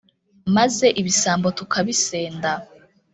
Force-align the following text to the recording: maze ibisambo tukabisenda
maze 0.55 0.85
ibisambo 1.01 1.47
tukabisenda 1.57 2.51